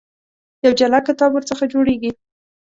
[0.63, 2.11] یو جلا کتاب ورڅخه جوړېږي.